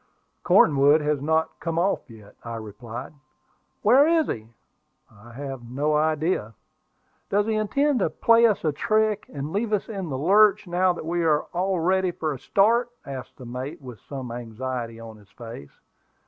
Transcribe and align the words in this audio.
"Cornwood 0.41 0.99
has 1.01 1.21
not 1.21 1.59
come 1.59 1.77
off 1.77 2.09
yet," 2.09 2.35
I 2.43 2.55
replied. 2.55 3.13
"Where 3.83 4.07
is 4.07 4.25
he?" 4.25 4.47
"I 5.11 5.33
have 5.33 5.69
no 5.69 5.93
idea." 5.95 6.55
"Does 7.29 7.45
he 7.45 7.53
intend 7.53 7.99
to 7.99 8.09
play 8.09 8.47
us 8.47 8.65
a 8.65 8.71
trick, 8.71 9.27
and 9.31 9.53
leave 9.53 9.71
us 9.73 9.87
in 9.87 10.09
the 10.09 10.17
lurch, 10.17 10.65
now 10.65 10.91
that 10.93 11.05
we 11.05 11.23
are 11.23 11.43
all 11.53 11.79
ready 11.79 12.09
for 12.09 12.33
a 12.33 12.39
start?" 12.39 12.89
asked 13.05 13.37
the 13.37 13.45
mate, 13.45 13.79
with 13.79 13.99
some 13.99 14.31
anxiety 14.31 14.99
on 14.99 15.17
his 15.17 15.29
face. 15.29 15.79